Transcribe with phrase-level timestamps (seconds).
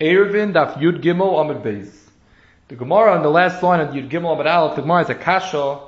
[0.00, 1.92] Erevin Daf Yud Gimel Amid Beis.
[2.68, 5.14] The Gemara on the last line of Yud Gimel Amid Aleph, the Gemara is a
[5.16, 5.80] kasha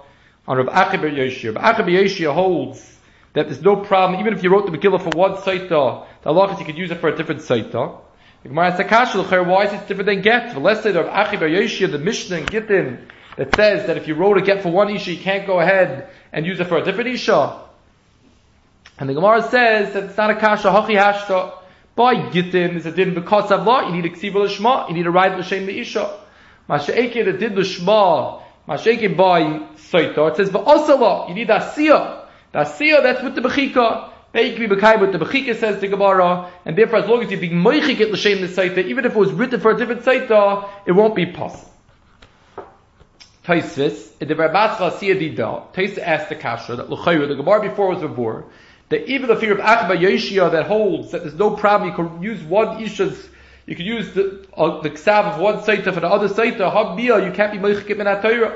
[0.48, 1.54] on Rav Achi Bar Yoshia.
[1.54, 2.98] Rav Achi Bar Yoshia holds
[3.34, 6.56] that there's no problem, even if you wrote the Megillah for one Saita, the Allah
[6.58, 7.98] you could use it for a different Saita.
[8.42, 10.60] The Gemara is a kasha, why is it different than get?
[10.60, 13.06] Let's say Rav Achi Bar Yoshia, the Mishnah in Gittin,
[13.36, 16.08] that says that if you wrote a get for one Isha, you can't go ahead
[16.32, 17.60] and use it for a different Isha.
[18.98, 21.59] And the Gemara says that it's not a kasha, hachi hashta.
[21.96, 25.06] By Gittin is a din because of law, you need a ksiva l'shma, you need
[25.06, 26.18] a ride l'shem l'isha.
[26.68, 29.42] Masha'eke the din l'shma, masha'eke by
[29.76, 32.26] Saita, it says v'osala, you need asiya.
[32.52, 34.10] The asiya, that's with the bechika.
[34.32, 37.50] Be bekayim with the bechika says the Gemara, and therefore as long as you be
[37.50, 41.16] moichik it l'shem l'saita, even if it was written for a different saita, it won't
[41.16, 41.70] be possible.
[43.44, 47.88] Taisvis, in the Rabbatzcha Asiya Dida, Taisvis asked the Kasha, that l'chayru, the Gemara before
[47.88, 48.44] was before,
[48.90, 52.22] that even the fear of Achba Yeshia that holds that there's no problem, you can
[52.22, 53.28] use one Isha's,
[53.64, 57.24] you can use the, uh, the Ksav of one Saita for the other Saita, Habbiyah,
[57.24, 58.52] you can't be Meichikim in.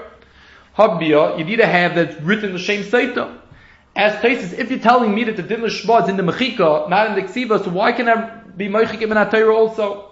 [0.77, 3.39] Habbiyah, you need to have that written the same Saita.
[3.95, 7.11] As Taisis, if you're telling me that the Din Lishma is in the Mechika, not
[7.11, 10.11] in the Ksiva, so why can I be Meichikim in HaTorah also?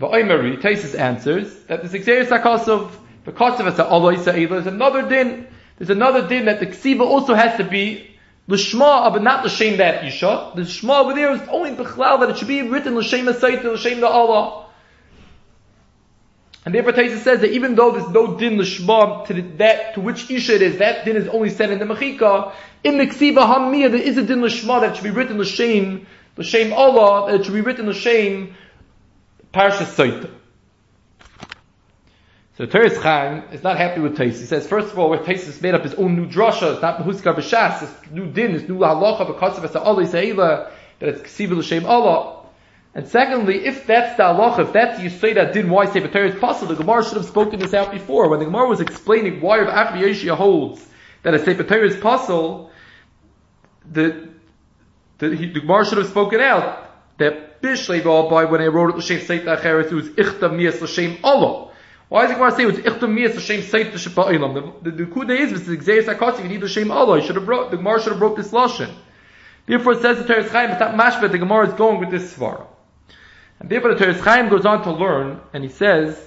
[0.00, 2.90] Va'oimeri, Taisis answers, that the Xeris HaKosov,
[3.26, 7.64] the Kosov is there's another Din, there's another Din that the Ksiva also has to
[7.64, 8.09] be
[8.50, 10.50] L'shma, uh, but not l'shem that isha.
[10.56, 14.00] The shma over there is only b'chlal that it should be written l'shem asayt, l'shem
[14.00, 14.66] the Allah.
[16.64, 20.00] And therefore Taisa says that even though there's no din l'shma to the, that, to
[20.00, 23.46] which isha it is, that din is only said in the mechika, in the ksiva
[23.46, 26.04] hamiyah there is a din l'shma that should be written l'shem,
[26.36, 28.52] l'shem Allah, that it should be written l'shem
[29.54, 30.28] parashas sayta.
[32.60, 34.38] So Teres Chaim is not happy with Tais.
[34.38, 36.82] He says, first of all, where Tais has made up his own new drasha, it's
[36.82, 41.22] not Mehuskar B'Shas, it's new din, it's new halacha, because of Allah Seila, that it's
[41.22, 42.44] Ksiva L'Shem Allah.
[42.94, 46.74] And secondly, if that's the halacha, if that's say that din, why say is possible,
[46.74, 48.28] the Gemara should have spoken this out before.
[48.28, 50.86] When the Gemara was explaining why Achri Yeshia holds
[51.22, 52.70] that a Sefer is possible,
[53.90, 54.28] the,
[55.16, 59.20] the, the Gemara should have spoken out that Bishlei by when I wrote it L'Shem
[59.20, 61.69] Seita Acheres, it was Ichtav Mias L'Shem Allah.
[62.10, 64.82] Why is it going to say it's ichtum miyas Hashem sayt to olam?
[64.82, 66.42] The the kuda is this exeris hakasi.
[66.42, 67.22] You need the shem Allah.
[67.22, 68.92] Should have brought the Gemara should have brought this lashon.
[69.66, 70.70] Therefore, it says the Teres Chaim.
[70.70, 71.30] It's not mashbet.
[71.30, 72.66] The Gemara is going with this svara,
[73.60, 76.20] and therefore the Teres Chaim goes on to learn, and he says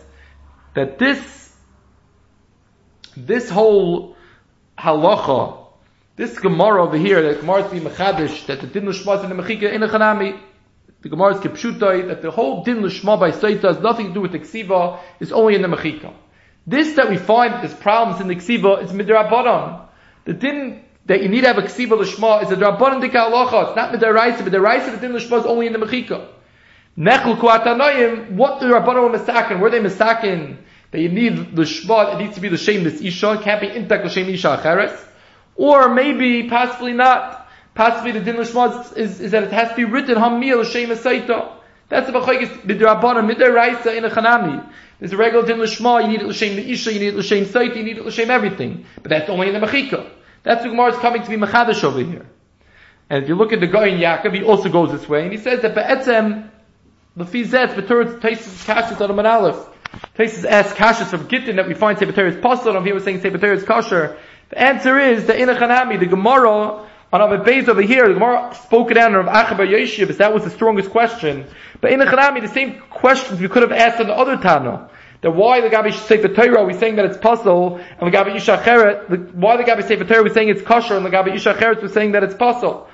[0.73, 1.53] that this
[3.17, 4.15] this whole
[4.77, 5.67] halacha,
[6.15, 9.43] this Gemara over here, that Gemara is being mechadish, that the din l'shmas in the
[9.43, 10.39] mechika in a chanami.
[11.03, 14.21] The Gemara is kipshutai that the whole din l'shma by Saita has nothing to do
[14.21, 16.13] with the ksiva, is only in the mechika.
[16.65, 19.81] This that we find there's problems in the ksiva is midrabanan.
[20.23, 23.67] The din that you need to have a ksiva l'shma is a drabanan dika halacha.
[23.67, 26.25] It's not midaraisa, but the the din l'shma is only in the mechika.
[26.97, 29.59] Nechel kuatanoyim, what the rabbanon were misakin?
[29.59, 30.55] Were they misakin
[30.91, 33.67] that you need l'shma, it needs to be the same this isha, it can't be
[33.67, 34.97] intak l'shem isha acheres?
[35.57, 37.42] Or maybe, possibly not.
[37.75, 41.53] Possibly the din l'shma is, is, that it has to be written hamil l'shem esaita.
[41.89, 44.67] That's the b'chayis b'drabana midaraisa in a chanami.
[44.99, 46.03] There's a regular din l'shma.
[46.03, 46.93] You need it l'shem isha.
[46.93, 47.75] You need it l'shem saita.
[47.75, 48.85] You need it l'shem everything.
[49.01, 50.09] But that's only in the mechika.
[50.43, 52.27] That's the Gemara is coming to be mechadash over here.
[53.09, 55.37] And if you look at the Gaon Yaakov, he also goes this way, and he
[55.37, 56.49] says that be'etzem
[57.15, 59.69] l'fizet v'turat taisus kashas on a aleph.
[60.15, 63.53] Taisus asks kashas from Gittin that we find Sefer possible, and he was saying Sefer
[63.53, 64.17] is kosher.
[64.49, 68.15] The answer is that in a chanami, the Gemara on our base over here, the
[68.15, 71.45] Gemara spoke it down of Achabar Yeshivas, that was the strongest question.
[71.79, 74.89] But in the Chanami, the same questions we could have asked on the other Tana.
[75.21, 78.35] That why the Gabi Sefer Torah are we saying that it's puzzle, and the Gabi
[78.35, 81.35] Isha Cheret, why the Gabi Sefer Torah are we saying it's kosher, and the Gabi
[81.35, 82.89] Isha Cheret we're saying that it's puzzle.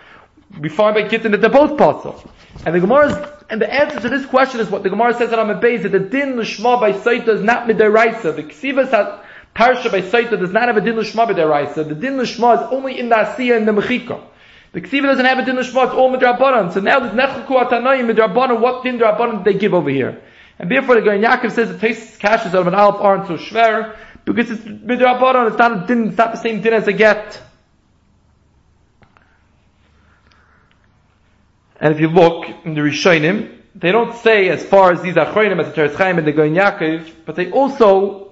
[0.59, 2.21] We find by Gittin that they're both puzzle.
[2.65, 3.15] And the Gemara's,
[3.49, 5.93] and the answer to this question is what the Gemara says on our base, that
[5.93, 8.35] the din l'shma by Saita is not midiraisa.
[8.35, 9.25] The Ksivas has,
[9.59, 11.85] Parsha by Saita does not have a din l'shma b'deraisa.
[11.85, 14.23] The din l'shma is only in the asiya and the mechika.
[14.71, 16.71] The ksiva doesn't have a din l'shma; it's all midrabanan.
[16.71, 18.61] So now there's nechleku atanayim midrabanan.
[18.61, 20.21] What din drabanan they give over here?
[20.59, 23.35] And therefore, the Gaon Yaakov says the tastes kashes out of an alp aren't so
[23.35, 25.49] shver because it's midrabanan.
[25.49, 26.07] It's not a din.
[26.07, 27.41] It's not the same din as a get.
[31.81, 35.59] And if you look in the Rishonim, they don't say as far as these achronim
[35.59, 38.28] as the Teres Chaim and the Gaon Yaakov, but they also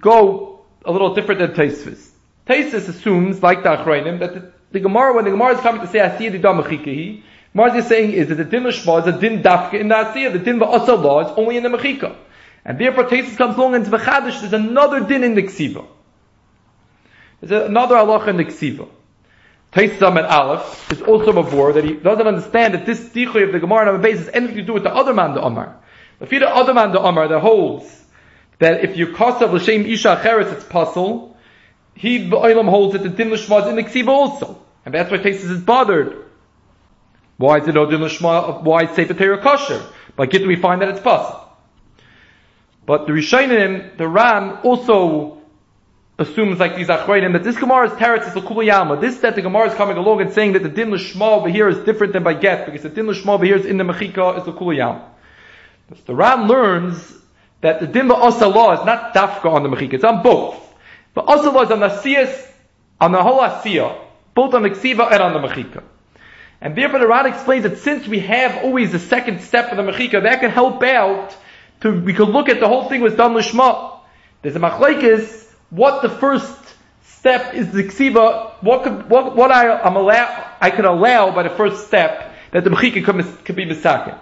[0.00, 2.10] go a little different than Taisvis.
[2.46, 5.86] Taisvis assumes, like the Achrayim, that the, the, Gemara, when the Gemara is coming to
[5.86, 7.22] say Asiyah Didam Mechikahi,
[7.52, 10.32] Gemara is saying is that the din Lishma is a din dafka in the Asiyah,
[10.32, 12.16] the din Va'asa law is only in the Mechika.
[12.64, 15.86] And therefore Taisvis comes along and Zvachadish, there's another din in the Ksiva.
[17.40, 18.88] There's another halacha in the Ksiva.
[19.72, 23.52] Taisvis Ahmed Aleph is also a bore that he doesn't understand that this Tichoy of
[23.52, 25.76] the Gemara on the basis anything to do with the other man, the Omar.
[26.20, 28.01] Lafida Adaman the Amar that holds
[28.62, 31.36] that if you kosav l'shem isha cheres it's puzzle,
[31.94, 34.62] he ba'olam holds that the din l'shma is in the ksiva also.
[34.84, 36.26] And that's why Tesis is bothered.
[37.38, 39.84] Why is it no din l'shma, why is Sefer Torah kosher?
[40.14, 41.40] By Gittin we find that it's puzzle.
[42.86, 45.38] But the Rishonim, the Ran also
[46.18, 49.00] assumes like these Achreinim that this Gemara is teretz is Yama.
[49.00, 51.68] This that the Gemara is coming along and saying that the din l'shma over here
[51.68, 54.38] is different than by get because the din l'shma over here is in the Mechika
[54.38, 55.08] is the Yama.
[56.06, 57.21] The Ran learns
[57.62, 60.56] that the din ba'asa law is not dafka on the Mechika, it's on both.
[61.14, 62.48] The asa law is on the Asiyas,
[63.00, 63.98] on the whole Asiyah,
[64.34, 65.82] both on the Ksiva and on the Mechika.
[66.60, 69.82] And therefore the Ran explains that since we have always the second step of the
[69.82, 71.36] Mechika, that can help out
[71.80, 73.98] to, we could look at the whole thing was done lishma.
[74.42, 76.58] There's a machlekes, what the first
[77.04, 81.44] step is the ksiva, what could, what, what I am allow, I could allow by
[81.44, 84.16] the first step that the mechika could, could be misaken.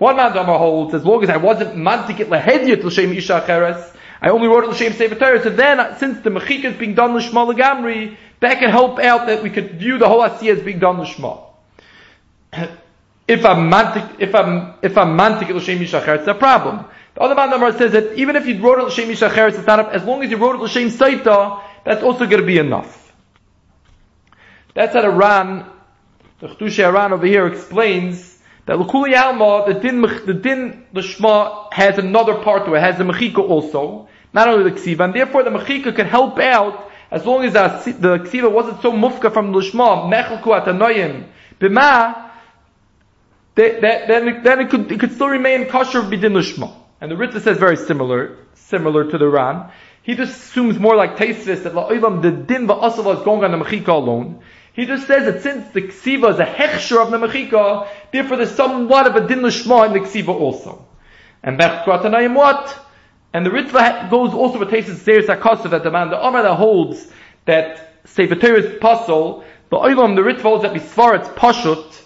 [0.00, 3.92] One man holds, as long as I wasn't mantik it lahediyat l'shem isha cheres,
[4.22, 7.54] I only wrote l'shem sefer Torah, so then, since the mechika is being done l'shma
[7.54, 11.02] legamri, that can help out that we could view the whole asiyah as being done
[11.02, 11.42] l'shma.
[13.28, 16.86] if I'm mantik, if I'm, if I'm mantik l'shem it's a problem.
[17.14, 20.24] The other man says that even if you wrote l'shem ishacheres, it's not as long
[20.24, 23.12] as you wrote l'shem saita, that's also going to be enough.
[24.74, 25.66] That's how the Ran,
[26.38, 28.29] the Chtusha Ran over here explains
[28.70, 32.98] that l'kuli alma, the din, the din, the shma has another part to it, has
[32.98, 37.26] the mechika also, not only the ksiva, and therefore the mechika can help out as
[37.26, 37.60] long as the,
[38.18, 41.26] ksiva wasn't so mufka from the shma, mechelku atanoyim,
[41.58, 42.30] b'ma,
[43.56, 46.72] then, then it could, it could still remain kosher b'din l'shma.
[47.00, 49.72] And the Ritva says very similar, similar to the Ran.
[50.02, 53.64] He just assumes more like Taisvis that La'ilam, the din va'asava is going on the
[53.64, 54.44] Mechika alone.
[54.72, 58.54] He just says that since the Ksiva is a hechsher of the Mechika, therefore there's
[58.54, 60.86] somewhat of a din l'shma in the Ksiva also.
[61.42, 62.86] And Bechkwatanayim what?
[63.32, 66.54] And the Ritva goes also with Taisvis Zeir Sakasav that the man, the Amar that
[66.54, 67.10] holds
[67.44, 72.02] that Sefer Torah is puzzle, the Oilam, the Ritva holds that Misvar it's pashut,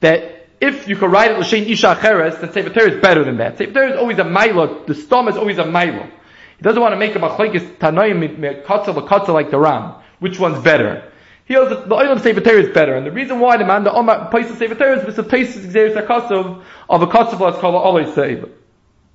[0.00, 3.56] that if you could write it l'shein isha cheres, then Sefer is better than that.
[3.58, 4.86] Sefer is always a maila.
[4.86, 6.10] The stom is always a maila.
[6.56, 9.94] He doesn't want to make a machlekes tanoim katza l'katza like the Ran.
[10.18, 11.12] Which one's better?
[11.48, 13.90] He that the oil Sefer Torah is better, and the reason why the man the
[13.90, 17.58] Omar of Sefer Torah is because the place is exeris hakasov of a katzav that's
[17.58, 18.50] called always seiv.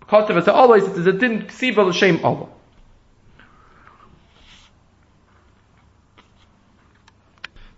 [0.09, 2.47] Katzav is always it is a din ksiva l'shem Allah.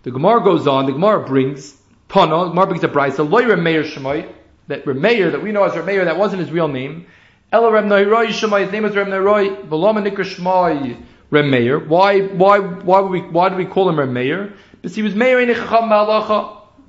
[0.04, 0.86] The Gemara goes on.
[0.86, 1.76] The Gemara brings
[2.08, 4.32] Tana, Gemara brings a brisa, loy Remeir Shemai,
[4.68, 7.06] that Remeir, that we know as Remeir, that wasn't his real name.
[7.52, 11.86] Ela Rem Noiroi Shemai, his name is Rem Noiroi, Velama Nikra Shemai Remeir.
[11.86, 14.56] Why, why, why would we, why do we call him Remeir?
[14.72, 15.88] Because he was Meir in Chacham.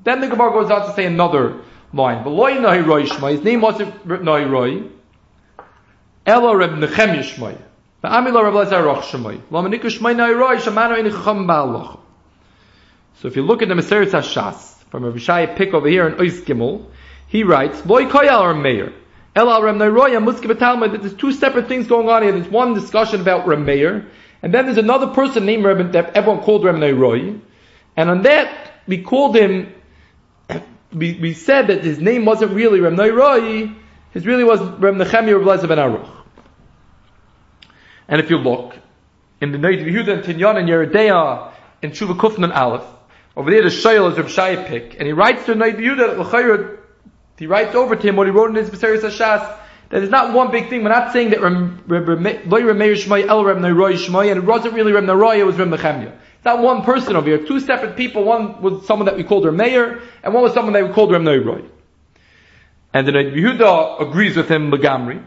[0.03, 1.61] Then the Gemara goes on to say another
[1.93, 2.23] line.
[2.23, 4.89] Veloy Noiroi Shemai, his name wasn't Noiroi.
[6.25, 7.57] Ela Rem Nechem Yishmai.
[8.03, 9.41] Va'amila Reb Lezer Roch Shemai.
[9.49, 11.99] Lama Nikra Shemai Noiroi, Shemano in Chacham Malacha.
[13.21, 16.15] So if you look at the Mesores HaShas, from Rabbi Shai pick over here in
[16.15, 16.85] Ois Gimel,
[17.27, 18.93] he writes, Loy koyal or mayor.
[19.35, 22.31] El al Rem Neiroya Muski that there's two separate things going on here.
[22.31, 24.07] There's one discussion about Rem Meir,
[24.41, 27.39] and then there's another person named Rem that everyone called Rem Neiroy.
[27.95, 29.73] And on that, we called him,
[30.93, 33.75] we, we said that his name wasn't really Rem Neiroy,
[34.11, 36.09] his really was Rem Nechemi Reb ben Aruch.
[38.07, 38.75] And if you look,
[39.41, 41.51] in the Neid Yehuda and Tinyan and Yeridea,
[41.81, 42.85] in Tshuva Kufnan Aleph,
[43.35, 46.77] over there, the Shayel is Reb Shai pick, and he writes to Neid Yehuda,
[47.37, 50.33] he writes over to him what he wrote in his Mesores Hashas, that it's not
[50.33, 50.83] one big thing.
[50.83, 51.49] We're not saying that Loy
[52.61, 55.71] Remeir Shmai El Rem Neroy Shmai, and it wasn't really Rem Neroy, it was Rem
[55.71, 56.11] Nechemya.
[56.35, 57.45] It's not one person over here.
[57.45, 58.23] Two separate people.
[58.23, 61.23] One was someone that we called Remeir, and one was someone that we called Rem
[61.23, 61.65] Neroy.
[62.93, 65.23] And then Yehuda agrees with him, Lagamri.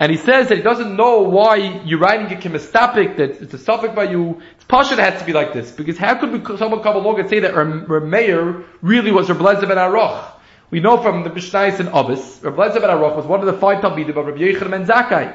[0.00, 3.58] And he says that he doesn't know why you're writing a chemistapik, that it's a
[3.58, 4.40] suffix by you.
[4.54, 5.72] It's pasha that has to be like this.
[5.72, 10.37] Because how could someone come along and say that Rameir really was Rabbi ben Aroch?
[10.70, 13.82] We know from the Mishnayis and Abbas, Rabbi ben Aroch was one of the five
[13.82, 15.34] Talmidim of Rabbi Yochanan ben Zakkai.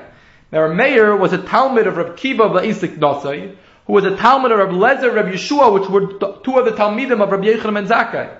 [0.51, 3.55] Now Rameir was a Talmud of Rabbi Kiva of La'isik Nosai,
[3.87, 6.07] who was a Talmud of Rabbi Lezer Rabbi Yeshua, which were
[6.43, 8.37] two of the Talmidim of Rabbi Yochanan ben Zakkai.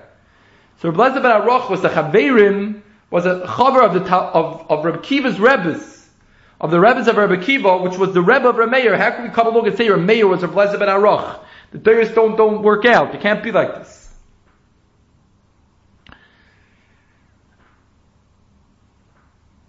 [0.78, 4.98] So Rabbi ben Aroch was the Chaverim, was a Chaver of the, of, of Rabbi
[4.98, 5.94] Kiva's Rebbes
[6.60, 8.96] of the Rebbe's of Rebbe Kiva, which was the Rebbe of Rameir.
[8.96, 11.40] How can we come along and say Rameir was Rebbe ben Aroch?
[11.72, 13.14] The theories don't, don't work out.
[13.14, 14.03] It can't be like this.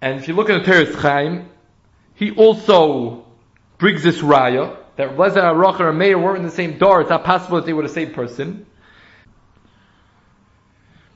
[0.01, 1.49] And if you look at the Teres Chaim,
[2.15, 3.25] he also
[3.77, 7.01] brings this raya that Rebbe ben Aroch and Rameir weren't in the same door.
[7.01, 8.65] It's not possible that they were the same person.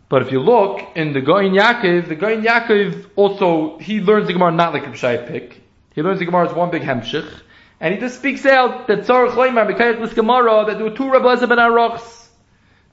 [0.09, 4.33] But if you look in the Goin Yaakov, the Goin Yaakov also, he learns the
[4.33, 5.61] Gemara not like Rabshai Pick.
[5.93, 7.31] He learns the Gemara as one big hemshich.
[7.79, 11.09] And he just speaks out that Tzarech Leimar, Mekayach this Gemara, that there were two
[11.09, 12.18] Rabbi ben Arochs.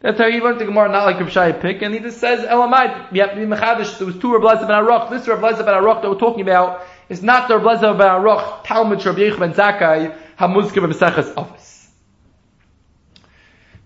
[0.01, 1.83] That's how he learned the Gemara not like Rabshai Pick.
[1.83, 5.11] And he just says, oh, Elamai, have be Mechadish, there was two Rabbi ben Aroch.
[5.11, 9.05] This Rabbi ben Aroch that we're talking about is not the Rabbi ben Aroch, Talmud
[9.05, 11.67] Rabbi Yochanan ben Zakkai, HaMuzkim ben office.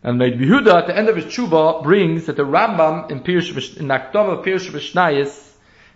[0.02, 3.76] And Meid Yehuda at the end of his tshuva brings that the Rambam in Pirush
[3.76, 5.50] in Nakdom of Pirush Mishnayis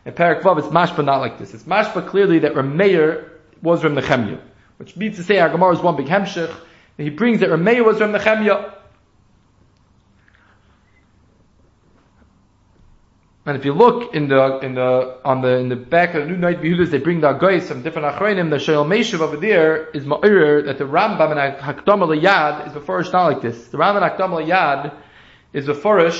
[0.04, 1.54] in Parak it's mashba not like this.
[1.54, 3.30] It's mashba clearly that Rameir
[3.62, 4.38] was from Nechemya,
[4.76, 6.54] which means to say our Gemara is one big hemshich.
[6.98, 8.73] He brings that Rameir was from Nechemya.
[13.46, 16.30] And if you look in the in the on the in the back of the
[16.30, 18.48] New Night Behudas, they bring the guys from different achronim.
[18.48, 23.02] The Sheol Meshav over there is ma'ir that the Rambam and Hakdam Yad is before
[23.02, 23.68] not like this.
[23.68, 24.94] The Rambam and Hakdam Yad
[25.52, 26.10] is before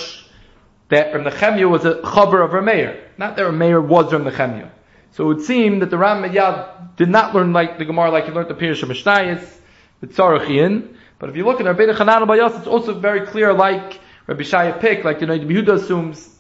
[0.91, 4.31] that from the Chemya was a chaber of Rameir, not that Rameir was from the
[4.31, 4.71] Chemya.
[5.13, 8.27] So it would seem that the Rambam Yad did not learn like the Gemara like
[8.27, 9.57] he learned the Pirush of Mishnayis
[10.03, 10.95] with Tzarachian.
[11.19, 14.79] But if you look at Rabbi Chanan Bayos, it's also very clear like Rabbi Shaya
[14.79, 16.34] Pick, like the Noda BiYehuda assumes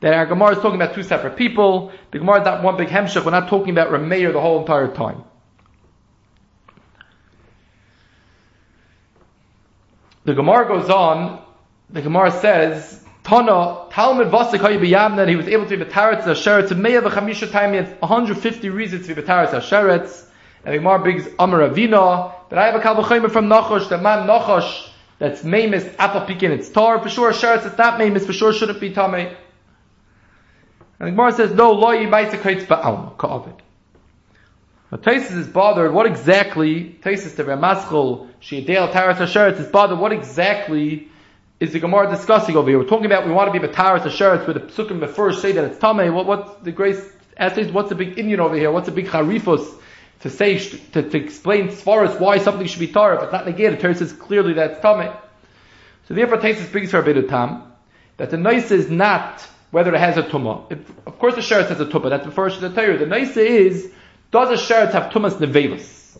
[0.00, 1.92] that our Gemara is talking about two separate people.
[2.10, 3.24] The Gemara is not one big hemshech.
[3.24, 5.24] We're not talking about Rameir the whole entire time.
[10.24, 11.42] The Gemara goes on.
[11.90, 16.74] The Gemara says, Tana, Talmud Vasik that he was able to be Bataretz Asheretz, a
[16.74, 20.26] Meya V'chamisha time, he had 150 reasons to be Bataretz Asheretz.
[20.64, 24.26] And the Gemara brings Amar Avina, that I have a Kalvachayim from Nachosh, that man
[24.26, 28.52] Nachosh, that's Mamis, Apple Pekin, it's Tar, for sure Asheretz, it's not Mamis, for sure
[28.52, 29.34] shouldn't be Tameh.
[31.04, 33.60] And the Gemara says, no, lo yimaisa kaitz ba'alma, ka'avid.
[34.90, 40.12] Now Taisus is bothered, what exactly, Taisus the Ramaschel, Shiadel Taras Hasheretz is bothered, what
[40.12, 41.08] exactly
[41.60, 42.78] is the Gemara discussing over here?
[42.78, 45.64] We're talking about we want to be Bataras Hasheretz, where the Psukim first say that
[45.64, 47.06] it's Tameh, what, what's the grace,
[47.36, 49.78] essays, what's the big Indian over here, what's the big Harifus
[50.20, 53.78] to say, to, to explain as why something should be Tar, if it's not negated,
[53.78, 55.14] Torah says clearly that's Tameh.
[56.08, 57.74] So therefore Taisus brings her a bit of Tam,
[58.16, 60.70] that the nice is not whether it has a tumah.
[61.04, 62.08] of course, the sheretz has a tumah.
[62.08, 62.96] That's the first of the Torah.
[62.96, 63.90] The nice is,
[64.30, 66.16] does a sheretz have tumas nevelis?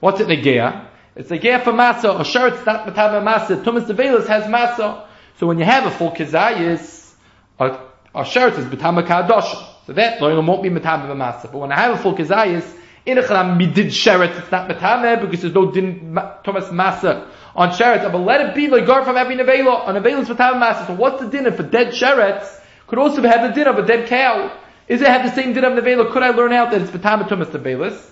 [0.00, 0.88] What's it negeah?
[1.14, 2.18] It's a negeah for masa.
[2.18, 3.62] A sheretz not matama masa.
[3.62, 5.06] Tumas nevelis has masa.
[5.36, 7.12] So when you have a full kizayis,
[7.60, 7.78] a,
[8.12, 9.54] a sheretz is matama kadosh.
[9.86, 11.42] So that loyal won't be matama masa.
[11.42, 15.20] But when I have a full kizayis, in a chalam midid sheretz, it's not matama
[15.20, 16.12] because there's no din
[16.44, 18.10] tumas masa on sheretz.
[18.10, 19.88] But let it be like guard from every nevela.
[19.88, 20.88] A nevela is matama masa.
[20.88, 22.62] So what's the din for dead sheretz?
[22.86, 24.56] Could also have the din of a dead cow.
[24.88, 26.12] Is it have the same din of nevela?
[26.12, 28.10] Could I learn out that it's betamatumas nevelis?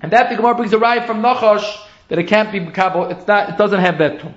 [0.00, 3.10] And that the Gemara brings a ride from Nachash that it can't be bekabel.
[3.10, 3.50] It's not.
[3.50, 4.34] It doesn't have that tum.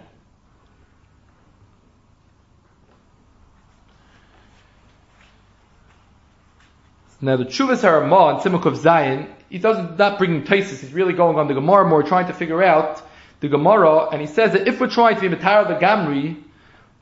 [7.21, 10.81] Now the Chuvas Harama and Simuk of Zion, he doesn't not bringing Taisis.
[10.81, 13.01] He's really going on the Gemara more, trying to figure out
[13.39, 16.41] the Gemara, and he says that if we're trying to be Matar the Gamri,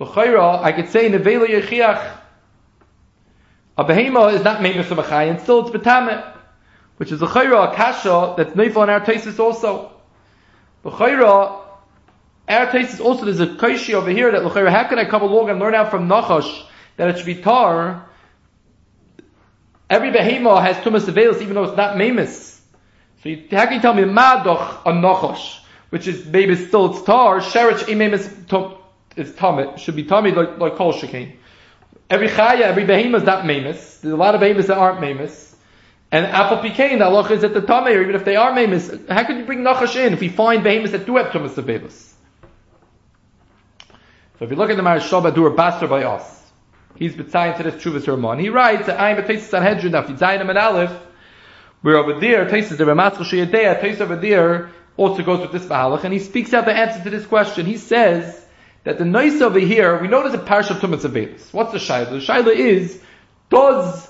[0.03, 2.19] L'chayra, I could say nevela yechiach.
[3.77, 6.35] A behema is not memes of a and still it's betamet,
[6.97, 9.91] which is l'chayra a kasha that's neifel on our tesis also.
[10.83, 11.59] L'chayra,
[12.47, 14.69] our tesis also there's a kaishi over here that l'chayra.
[14.69, 16.65] How can I come along and learn out from Nachash
[16.97, 18.09] that it should be tar?
[19.89, 22.61] Every behema has tumas avelis even though it's not memes.
[23.23, 27.01] So you, how can you tell me madoch a Nachash, which is maybe still it's
[27.03, 27.39] tar?
[27.39, 28.47] Sherich imemis
[29.15, 31.35] is tamid, should be tamid like, like kol shekain.
[32.09, 34.01] Every chaya, every behemoth is not mamus.
[34.01, 35.55] There's a lot of behemoths that aren't mamus.
[36.11, 39.09] And apple pikain, the halacha is at the or even if they are mamus.
[39.09, 42.11] How could you bring nachash in if we find behemoths that do have tumas avelis?
[44.39, 46.51] So if you look at the Marashal Badur Basar by us,
[46.95, 48.39] he's betzayin to this Chuvas Ramon.
[48.39, 50.91] He writes I'm a Taisis Sanhedrin, if you zayin and Aleph,
[51.81, 56.03] we're over there, Taisis the Ramatzal Shiyadea, Taisis over there also goes with this Mahalach,
[56.03, 57.65] and he speaks out the answer to this question.
[57.65, 58.42] He says,
[58.83, 61.53] that the nice over here, we know there's a parish of Tumas Avedis.
[61.53, 62.09] What's the Shaila?
[62.09, 63.01] The Shaila is,
[63.49, 64.09] does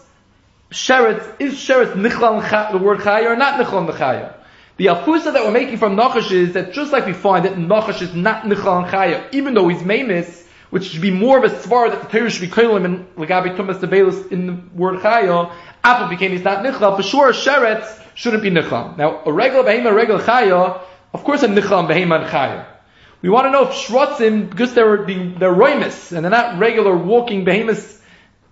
[0.72, 4.34] Sheretz, is Sheretz Nichlan the word Chaya or not Nichlan Chaya?
[4.78, 8.02] The afusa that we're making from Nachash is that just like we find that Nachash
[8.02, 11.92] is not Nichlan Chaya, even though he's Mamis, which should be more of a svar
[11.92, 15.54] that the Torah should be him in Lagabi Tumas Avedis in the word Chaya,
[15.84, 18.98] Apple became he's not Nichlan, for sure Sheretz shouldn't be Nichlan.
[18.98, 20.82] Now, a regular Behema, a regular Chaya,
[21.14, 22.73] of course a Nichlan Behema and Chaya.
[23.24, 27.46] We want to know if shrotzim, because they're they're roimus and they're not regular walking
[27.46, 28.02] behemoths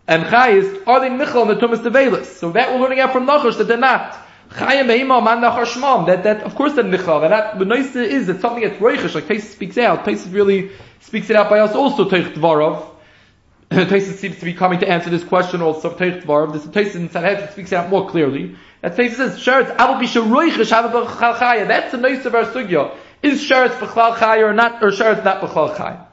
[0.07, 2.25] and chayis, are they michal in the tumas develis?
[2.25, 4.17] So that we're learning out from Nachash that they're not.
[4.51, 6.05] Chayim behema man nachar shmam.
[6.07, 7.19] That that of course they're michal.
[7.19, 10.05] That that the nice is that something that's roichish like Tais speaks out.
[10.05, 12.87] Tais really speaks it out by us also teich dvarov.
[13.71, 15.93] Taisus seems to be coming to answer this question also.
[15.93, 18.55] Taisus this Taisus in Sanhedrin speaks out more clearly.
[18.81, 22.95] That Taisus says, "Sheretz abel b'sharoichish have b'chal chaya." That's the nice of our sugya.
[23.23, 26.05] Is sheretz b'chal chaya or not, or sheretz not b'chal chaya?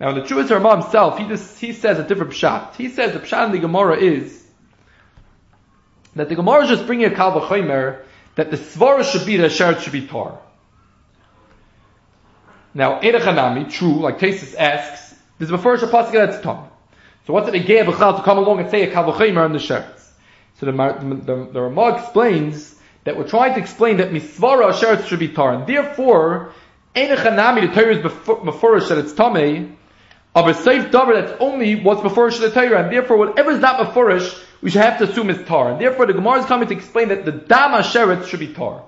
[0.00, 2.74] Now, in the Truist Ramah himself, he just, he says a different pshat.
[2.74, 4.44] He says the pshat in the Gemara is
[6.16, 8.02] that the Gemara is just bringing a kal v'chomer
[8.34, 10.40] that the svara should be that sheretz should be tar.
[12.74, 16.68] Now, Edachanami, true, like Tesis asks, there's a first pasuk that's tar.
[17.26, 19.58] So what's it a gay to come along and say a kal v'chomer on the
[19.58, 20.10] sheretz?
[20.58, 22.73] So the, the, the, the Ramah explains
[23.04, 26.52] that we're trying to explain that misvara sheretz should be tar, and therefore,
[26.96, 29.74] Edachanami, the Torah is before that it's tamei,
[30.34, 33.60] of a safe davar that's only what's before should the Torah, and therefore whatever is
[33.60, 34.18] not before
[34.62, 35.72] we should have to assume is tar.
[35.72, 38.82] And therefore the Gemara is coming to explain that the dama sheretz should be tar.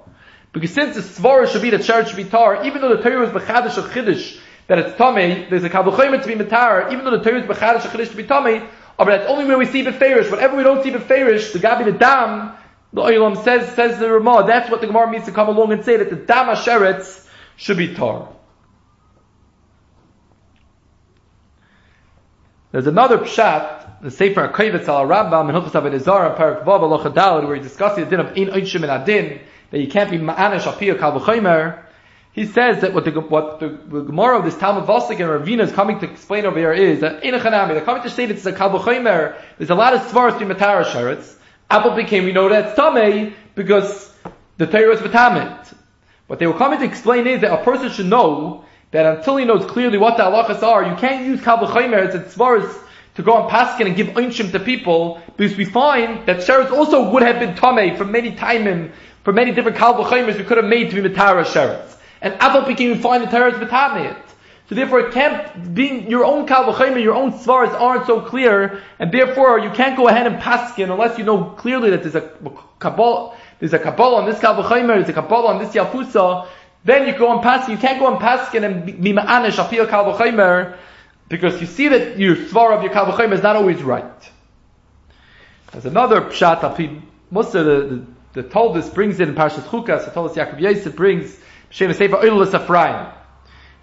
[0.52, 3.20] Because since the svara should be that sheretz should be tar, even though the Torah
[3.20, 7.16] was bechadish or chiddush, that it's tamei, there's a kavuchoyim to be matar, even though
[7.16, 9.84] the Torah is bechadish or chiddush to be tamei, but that's only where we see
[9.84, 10.30] beferish.
[10.30, 12.54] Whatever we don't see beferish, the gabi the dam,
[12.92, 15.84] the oilam says, says the Ramah, that's what the Gemara means to come along and
[15.84, 17.26] say that the dama sheretz
[17.56, 18.28] should be tar.
[22.72, 27.56] There's another pshat, the Sefer HaKovetz al Rambam, in Hilchas Avodah Parak Vav Alocha where
[27.56, 29.40] he discusses the din of in Oishim and Adin,
[29.70, 31.82] that you can't be ma'anish apiyah kal.
[32.32, 35.72] He says that what the what the, Gemara of this Talmud Vosik and Ravina is
[35.72, 38.36] coming to explain over here is that in a chanami, they're coming to say that
[38.36, 38.78] it's a kal.
[38.78, 41.34] There's a lot of svaras to matara sheretz.
[41.68, 44.12] Apple became we know that it's tamei because
[44.56, 45.74] the Torah is v'tamit.
[46.26, 49.44] What they were coming to explain is that a person should know that until he
[49.44, 52.78] knows clearly what the halachas are, you can't use kal v'chaymer as as
[53.16, 57.10] to go on paskin and give einshim to people, because we find that sheretz also
[57.10, 58.92] would have been tamei for many timim,
[59.24, 61.96] for many different kal v'chaymers we could have made to be matara sheretz.
[62.20, 64.16] And Apple became we find the Torah is.
[64.68, 68.82] So therefore it can't, being your own kal v'chaymer, your own svaras aren't so clear,
[68.98, 72.30] and therefore you can't go ahead and paskin unless you know clearly that there's a
[72.78, 76.48] kabbalah, there's a kabbalah on this kal v'chaymer, there's a kabbalah on this yafusa,
[76.84, 77.70] then you go on paskin.
[77.70, 80.76] You can't go on paskin and be ma'anish afil kal v'chaymer
[81.28, 84.30] because you see that your svar of your kal v'chaymer is not always right.
[85.72, 90.04] There's another pshat api Musa the, the, the Toldus brings it in Parshas Chukas.
[90.04, 91.38] The Toldus Yaakov Yosef brings
[91.70, 93.12] Shem Sefer Oilus Ephraim.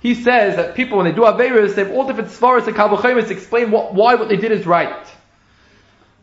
[0.03, 3.25] He says that people when they do averis, they have all different svaras and v'chaymer
[3.25, 5.07] to explain what, why what they did is right.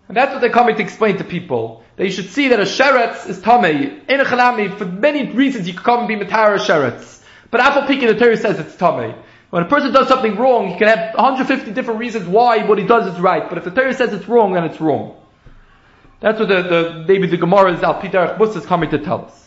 [0.07, 1.83] And that's what they're coming to explain to people.
[1.97, 4.07] That you should see that a sheretz is tamei.
[4.07, 7.23] In a chanami, for many reasons you could come and be matara sheretz.
[7.51, 9.17] But Apple Pekin the Torah says it's tamei.
[9.49, 12.85] When a person does something wrong, he can have 150 different reasons why what he
[12.85, 13.49] does is right.
[13.49, 15.17] But if the Torah says it's wrong, then it's wrong.
[16.21, 19.40] That's what the, the maybe the Gemara's Al Pidarach Musa is coming to tell us.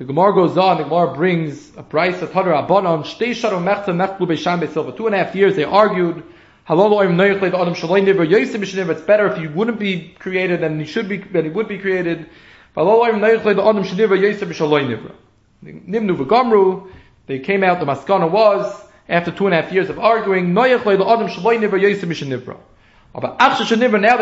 [0.00, 3.88] The Gemara goes on, the Gemara brings a price of Hadar Abanon, Shtei Sharon Mechza
[3.88, 4.96] Mechlu Beisham Beisilva.
[4.96, 6.22] Two and a half years they argued,
[6.66, 11.76] it's better if you wouldn't be created than you should be, than he would be
[11.76, 12.30] created.
[12.74, 12.82] They
[17.40, 20.80] came out, the maskana was, after two and a half years of arguing, now that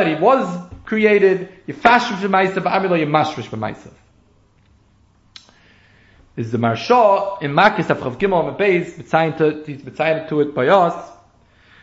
[0.09, 1.49] he was created,
[6.39, 11.11] is the Marsha in Makis of Chav Gimel and Beis, he's to it by us,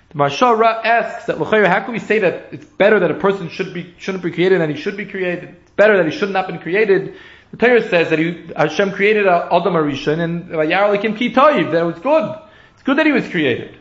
[0.10, 3.74] the Marshara asks that how can we say that it's better that a person should
[3.74, 5.50] be shouldn't be created than he should be created?
[5.62, 7.16] It's better that he should not have been created.
[7.52, 11.86] The Torah says that he, Hashem created uh, Adam Arishan and Yaralikim Ki Toiv, that
[11.86, 12.40] was good.
[12.76, 13.78] It's good that he was created.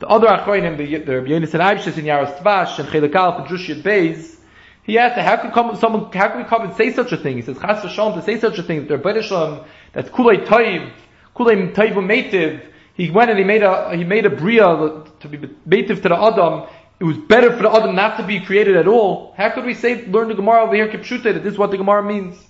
[0.00, 3.54] The other Achroinim, the, the Rabbi Yonis and Eibeshitz in Yaaros Devash and Chelakal for
[3.54, 4.37] Drushiyat Beis,
[4.88, 7.36] he asked, how can come, someone, how can we come and say such a thing?
[7.36, 10.90] He says, Chas V'Shalom to say such a thing, that they're British that's Kulei Toiv,
[11.36, 14.64] Kulei Toiv Umetiv, he went and he made a he made a bria
[15.20, 16.68] to be native to the Adam.
[16.98, 19.34] It was better for the Adam not to be created at all.
[19.36, 21.76] How could we say learn the Gemara over here Kipshute that this is what the
[21.76, 22.42] Gemara means?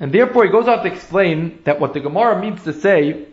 [0.00, 3.28] And therefore he goes on to explain that what the Gemara means to say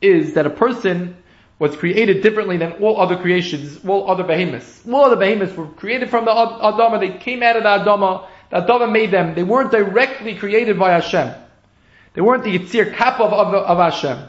[0.00, 1.22] is that a person
[1.58, 4.82] was created differently than all other creations, all other behemoths.
[4.88, 8.56] All other behemoths were created from the Adama, they came out of the Adama, the
[8.56, 11.34] Adama made them, they weren't directly created by Hashem.
[12.14, 14.28] They weren't the Yitzir Kappa of, of, of Hashem.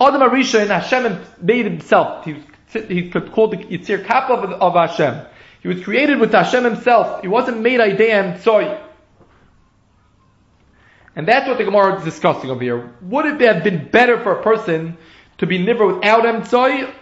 [0.00, 2.24] Adam Arisha and Hashem made himself.
[2.24, 2.42] He,
[2.88, 5.26] he called the Yitzir Kappa of, of Hashem.
[5.62, 7.22] He was created with Hashem himself.
[7.22, 8.80] He wasn't made Ideam Tzoy.
[11.16, 12.92] And that's what the Gemara is discussing over here.
[13.00, 14.98] Would it have been better for a person
[15.38, 16.92] to be niver without Emtsoy,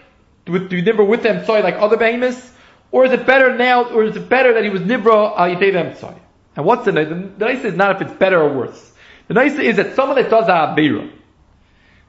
[0.46, 2.52] to be niver with Emtsoy like other behemoths?
[2.90, 5.48] Or is it better now, or is it better that he was nivra uh, al
[5.48, 6.16] Yitei Emtsoy?
[6.56, 7.08] And what's the nice?
[7.08, 8.92] The nice is not if it's better or worse.
[9.26, 11.10] The nice is that someone that does a Abira,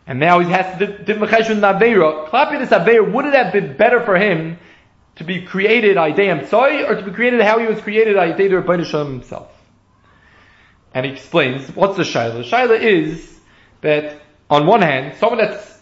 [0.07, 2.29] and now he has to do mecheshvan Aveira.
[2.29, 4.59] Klapi this Aveira, would it have been better for him
[5.15, 9.13] to be created Aidei Soy or to be created how he was created Rabbeinu Shalom
[9.13, 9.51] himself?
[10.93, 12.43] And he explains, what's the Shaila?
[12.43, 13.39] The Shaila is
[13.81, 15.74] that on one hand, someone that's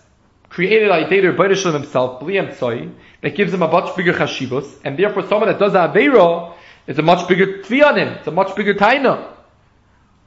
[0.53, 2.89] created Aidei Rabbeinu Shalom himself, Bliam Soy,
[3.21, 6.53] that gives him a much bigger chashivos, and therefore someone that does Aveira
[6.85, 9.31] is a much bigger tvi on him, it's a much bigger taina.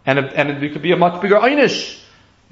[0.05, 2.03] And, and it could be a much bigger einish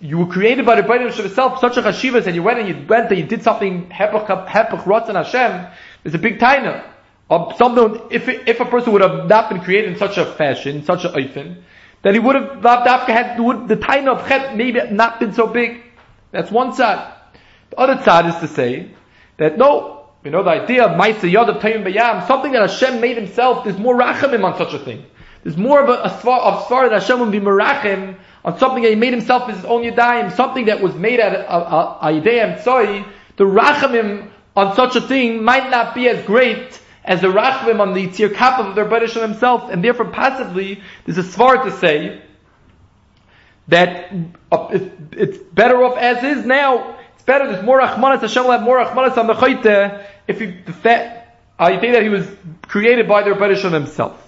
[0.00, 2.68] you were created by the Bnei of itself, such a chashivas, and you went and
[2.68, 5.66] you went and you did something hepach rotzen Hashem.
[6.02, 6.84] There's a big taina.
[7.30, 10.26] Um, of something, if if a person would have not been created in such a
[10.26, 11.62] fashion, such a oifen,
[12.02, 15.82] then he would have had would the taina of chet maybe not been so big.
[16.32, 17.13] That's one side.
[17.74, 18.90] The other side is to say
[19.36, 23.00] that no, you know the idea of ma'isa yod of tayim bayam, something that Hashem
[23.00, 23.64] made Himself.
[23.64, 25.04] There's more rachamim on such a thing.
[25.42, 28.90] There's more of a, svar of svar that Hashem would be merachim on something that
[28.90, 33.04] he made himself as his own yadayim, something that was made at a yadayim tzoi,
[33.38, 37.92] the rachamim on such a thing might not be as great as the rachamim on
[37.92, 42.22] the tzir kapah of their British himself, and therefore passively, there's a svar to say
[43.66, 44.14] that
[45.10, 47.00] it's better off as is now.
[47.26, 50.72] Better, there's more rachmanis, Hashem will have more rachmanis on the chayte if you, the
[50.72, 52.26] fact, uh, think that he was
[52.62, 54.20] created by their British himself.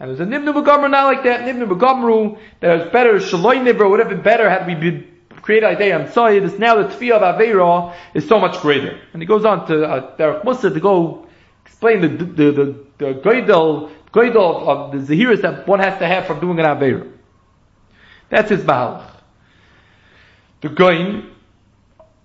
[0.00, 1.42] And there's a Nibnu Begamru not like that.
[1.42, 5.08] Nibnu Begamru, that was better, Shaloi Nibra would have been better had we been
[5.42, 5.98] created idea.
[5.98, 8.98] I'm sorry, this now the Tfi of Aveira is so much greater.
[9.12, 11.26] And he goes on to uh, Derek Musa to go
[11.64, 16.26] explain the, the, the, the Goidel, Goidel of the Zahiris that one has to have
[16.26, 17.12] from doing an Aveira.
[18.28, 19.08] That's his Bahalach.
[20.62, 21.30] The Goin,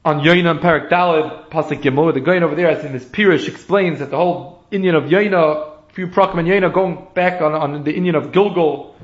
[0.08, 3.50] on Yoina and Parak Dalad, Pasuk Yemor, the Goin over there, as in this Pirish,
[3.50, 7.84] explains that the whole Indian of Yoina few Prakim and Yena going back on, on
[7.84, 8.96] the Indian of Gilgal.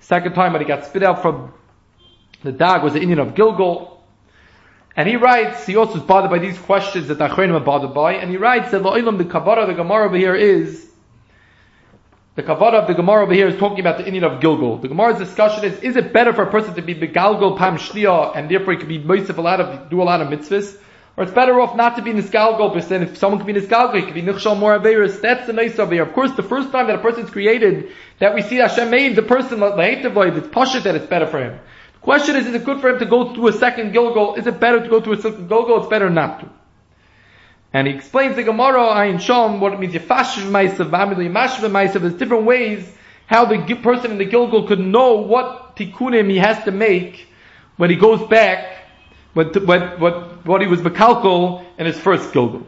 [0.00, 1.54] Second time when he got spit out from
[2.42, 4.04] the dog was the Indian of Gilgal.
[4.94, 7.94] And he writes, he also is bothered by these questions that the Achronim are bothered
[7.94, 10.89] by, and he writes that La'ilam, the Kabbalah the Gemara over here is,
[12.36, 14.78] the Kabbalah of the Gemara over here is talking about the Indian of Gilgal.
[14.78, 18.36] The Gemara's discussion is, is it better for a person to be Begalgal Pam Shliya,
[18.36, 20.78] and therefore he can be Moisef a lot of, do a lot of mitzvahs,
[21.16, 23.96] or it's better off not to be nisgalgal, but then if someone can be nisgalgal,
[23.96, 24.78] it can be nichshal more.
[24.78, 26.04] That's the nice over here.
[26.04, 27.90] Of course, the first time that a person's created,
[28.20, 31.58] that we see Hashem made the person lahetav it's pashut that it's better for him.
[31.94, 34.36] The question is, is it good for him to go through a second gilgal?
[34.36, 35.80] Is it better to go through a second gilgal?
[35.80, 36.59] It's better not to.
[37.72, 42.00] And he explains the Gemara, Ayin Shom, what it means, Yefashiv Maisav, Vamili Ymashiv Maisav,
[42.00, 42.92] there's different ways
[43.26, 47.28] how the person in the Gilgal could know what tikkunim he has to make
[47.76, 48.80] when he goes back
[49.34, 52.66] what, what, what, what he was Bekalkal in his first Gilgal.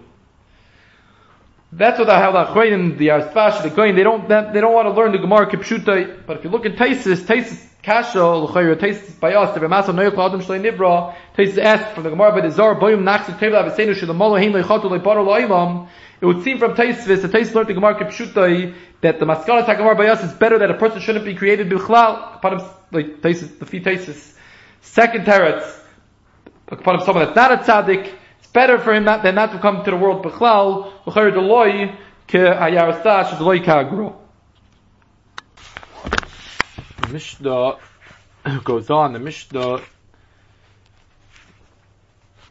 [1.72, 4.92] That's what i the Halachroim, the Arsfash, the Goyin, they don't, they don't want to
[4.92, 9.60] learn the Gemara Kipshuta, but if you look in Taisis, Taisis By us, the
[11.36, 15.88] Taisis asked from the Gemara the Zar, Boyum Tevla Avesenu Molo Hein
[16.20, 19.96] it would seem from Taisis, the Taisis learned the Gemara Kipshuta, that the Maskana Takamar
[19.96, 22.40] by us is better that a person shouldn't be created Bichlal,
[22.92, 24.36] like Taisis, the few Taisis.
[24.80, 25.80] Second teretz,
[26.68, 29.82] upon someone that's not a tzaddik, it's better for him not, than not to come
[29.84, 31.96] to the world b'chlal, l'chayr deloy,
[32.28, 34.21] ke hayarastash, deloy ka'agro.
[37.12, 37.76] The Mishnah
[38.64, 39.82] goes on, the Mishnah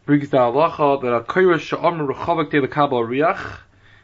[0.06, 3.58] brings the halacha that a kayra sha'am rechavak te l'kabel riach,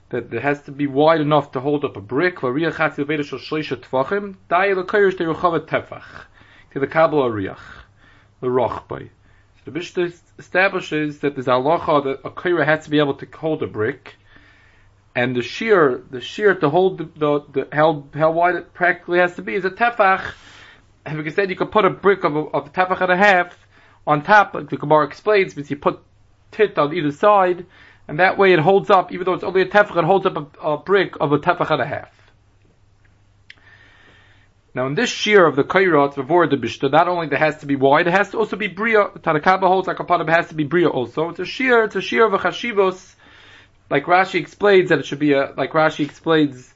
[0.10, 3.24] that it has to be wide enough to hold up a brick, v'riach hatzi l'veda
[3.24, 6.26] shal shleisha tfachim, dai l'kayra te rechavak tefach,
[6.74, 7.84] te l'kabel riach,
[8.42, 9.10] l'rochbay.
[9.66, 13.62] The Mishnah establishes that there's halacha that a kaira has to be able to hold
[13.62, 14.16] a brick,
[15.18, 19.18] and the shear, the shear to hold the, the, the how, how wide it practically
[19.18, 20.36] has to be is a tefach.
[21.08, 23.18] And like said, you could put a brick of a, of a tefach and a
[23.18, 23.58] half
[24.06, 26.00] on top, like the Gemara explains, means you put
[26.52, 27.66] tit on either side,
[28.08, 30.38] and that way it holds up, even though it's only a tefach, it holds up
[30.38, 32.12] a, a brick of a tefach and a half.
[34.76, 37.66] Now in this shear of the Kairat before the Bishta, not only that has to
[37.66, 39.08] be wide, it has to also be Bria.
[39.08, 41.30] Tanakaba holds like a has to be Bria also.
[41.30, 43.16] It's a shear, it's a shear of a Chashivos,
[43.90, 46.74] like Rashi explains that it should be a, like Rashi explains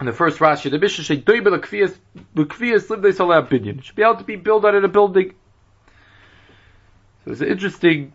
[0.00, 1.96] in the first Rashi, the Bishta should doibe l'kviyas,
[2.34, 3.78] l'kviyas libdei saleh binyan.
[3.78, 5.34] It should be able to be built out in a building.
[7.24, 8.12] So it's an interesting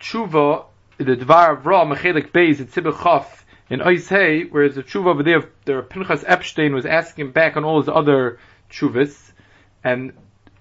[0.00, 0.64] tshuva
[0.98, 4.82] in the Dvar of Ra, Mechelik Beis, in Tzibur Chaf, in Ois Hey, whereas the
[4.82, 8.38] tshuva over there, there Pinchas Epstein was asking back on all his other
[8.70, 9.32] tshuvas,
[9.84, 10.14] and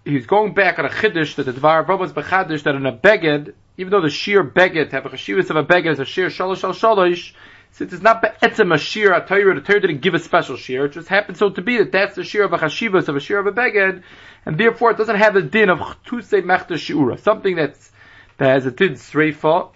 [0.03, 2.91] he's going back on a chiddush that the Dvar Rav was bechadish that in a
[2.91, 6.27] beged, even though the sheer beged, have a chashivas of a beged is a sheer
[6.27, 7.33] shalosh al shalosh,
[7.71, 10.85] since it's not be'etzem a shir a Torah, the Torah didn't give a special shir,
[10.85, 13.19] it just happened so to be that that's the shir of a chashivas, of a
[13.19, 14.01] shir of a beged,
[14.45, 17.91] and therefore it doesn't have a din of tusei mechta shiura, something that's,
[18.37, 19.71] that has a din sreifa,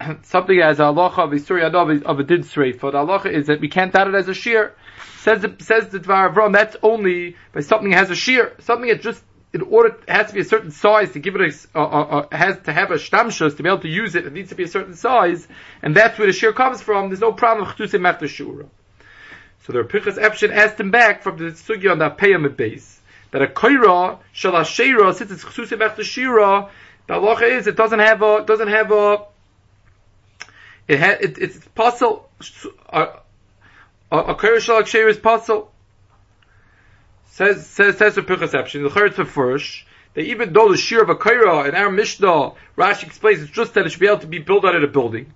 [0.22, 3.60] something has a halacha of a Isuri of a din sreifa, the halacha is that
[3.60, 4.72] we can't add it as a shir.
[5.18, 8.88] Says the, says the Dvar Avram, that's only by something that has a shear, something
[8.88, 11.40] that just in order it has to be a certain size to give it
[11.74, 14.26] a, uh, uh, has to have a shtamshus to be able to use it.
[14.26, 15.48] It needs to be a certain size,
[15.82, 17.08] and that's where the shear comes from.
[17.08, 18.68] There's no problem with chtusim after shura.
[19.64, 23.42] So the Pinchas Epstein asked him back from the sugi on the payamid base that
[23.42, 26.70] a koira shall shira since it's chtusim after shira.
[27.06, 29.24] The halacha is it doesn't have a doesn't have a
[30.88, 32.28] it, ha, it it's possible.
[32.90, 33.16] Uh,
[34.10, 35.70] a koira shall shira is possible.
[37.28, 38.82] Says says says the perception.
[38.82, 43.04] The Charetz Mefurish that even though the shear of a kaira in our Mishnah, Rashi
[43.04, 45.32] explains it's just that it should be able to be built out of a building.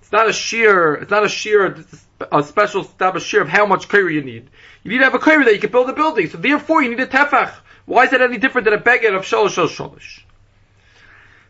[0.00, 0.94] It's not a shear.
[0.94, 1.84] It's not a shear.
[2.30, 4.50] A special type of shear of how much kaira you need.
[4.82, 6.28] You need to have a kaira that you can build a building.
[6.28, 7.54] So therefore, you need a tefach.
[7.86, 10.20] Why is that any different than a beggar of shalosh shalosh?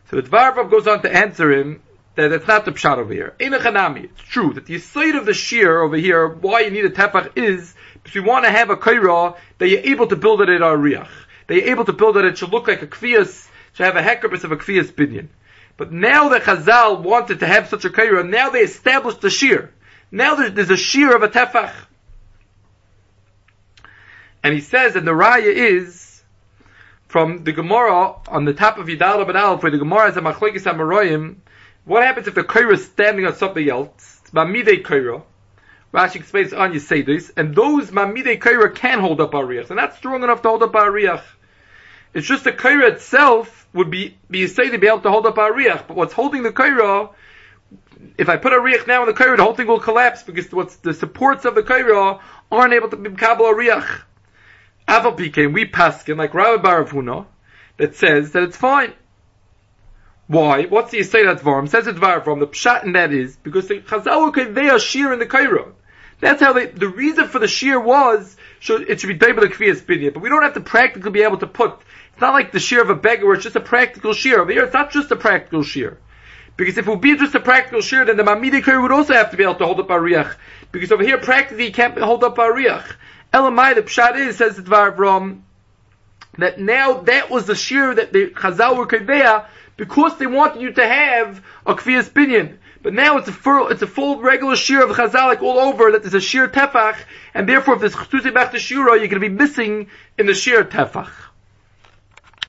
[0.09, 1.81] So the Dvarvav goes on to answer him
[2.15, 3.35] that it's not the pshat over here.
[3.39, 6.85] In a It's true that the side of the shear over here, why you need
[6.85, 7.75] a tefach is
[8.07, 10.65] if you want to have a kaira, that you're able to build it at a
[10.65, 11.09] riach.
[11.47, 14.01] That you're able to build it, it should look like a kvias, should have a
[14.01, 15.27] hekabis of a kvias binyan.
[15.75, 19.73] But now that Chazal wanted to have such a kaira, now they established the shear.
[20.09, 21.73] Now there's, there's a shear of a tefach.
[24.41, 26.23] And he says, and the raya is,
[27.07, 30.21] from the Gemara, on the top of Yidal Abad Aleph, where the Gemara has a
[30.21, 31.35] machlekes amaroyim,
[31.83, 34.21] what happens if the kaira is standing on something else?
[34.21, 35.23] It's Mamide kaira.
[35.97, 39.71] Rashi explains on Yisedis, and those Mamide Kaira can hold up Ariach.
[39.71, 41.23] and that's strong enough to hold up Ariach.
[42.13, 45.87] It's just the Kaira itself would be, be to be able to hold up Ariach.
[45.87, 47.09] but what's holding the Kaira,
[48.15, 50.51] if I put a Riach now in the Kaira, the whole thing will collapse because
[50.51, 54.03] what's the supports of the Kaira aren't able to be Kabul Ariach.
[54.87, 57.25] Aval PK, we paskin, like Rabbi Baravuna,
[57.77, 58.93] that says that it's fine.
[60.27, 60.65] Why?
[60.65, 61.67] What's the say that Dvarim?
[61.67, 65.17] Says it's from the pshat and that is because the Chazal they are sheer in
[65.17, 65.73] the Cairo.
[66.19, 69.47] That's how they, the reason for the shear was, should, it should be David the
[69.47, 71.79] Kviyas Binyan, but we don't have to practically be able to put,
[72.11, 74.41] it's not like the shear of a beggar where it's just a practical shear.
[74.41, 75.99] Over here, it's not just a practical shear.
[76.55, 79.13] Because if it would be just a practical shear, then the Mamidi Kari would also
[79.13, 80.35] have to be able to hold up our riach.
[80.71, 82.95] Because over here, practically, you can't hold up our riach.
[83.31, 85.43] Elamai, the pshat is, says the Dvar from,
[86.39, 90.71] that now that was the shear that the Chazal were Kadeya, because they wanted you
[90.73, 92.57] to have a Kviyas Binyan.
[92.81, 96.03] But now it's a full, it's a full regular shear of Chazalik all over that
[96.03, 96.97] there's a shear tefach,
[97.33, 99.87] and therefore if there's Chtuzi to Shura, you're going to be missing
[100.17, 101.09] in the shear tefach.